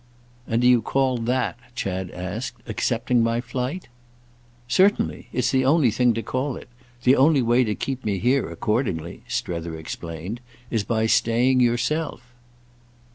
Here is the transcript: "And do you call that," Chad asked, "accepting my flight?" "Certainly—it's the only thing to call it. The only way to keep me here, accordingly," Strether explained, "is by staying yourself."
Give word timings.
"And 0.47 0.63
do 0.63 0.67
you 0.67 0.81
call 0.81 1.19
that," 1.19 1.59
Chad 1.75 2.09
asked, 2.09 2.55
"accepting 2.65 3.21
my 3.21 3.39
flight?" 3.39 3.87
"Certainly—it's 4.67 5.51
the 5.51 5.63
only 5.63 5.91
thing 5.91 6.15
to 6.15 6.23
call 6.23 6.57
it. 6.57 6.69
The 7.03 7.15
only 7.15 7.43
way 7.43 7.63
to 7.63 7.75
keep 7.75 8.03
me 8.03 8.17
here, 8.17 8.49
accordingly," 8.49 9.21
Strether 9.27 9.77
explained, 9.77 10.41
"is 10.71 10.83
by 10.83 11.05
staying 11.05 11.59
yourself." 11.59 12.33